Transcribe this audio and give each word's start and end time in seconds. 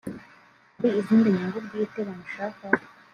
hari 0.79 0.95
izindi 1.01 1.27
nyungu 1.35 1.57
bwite 1.65 1.99
bamushakaho 2.07 2.81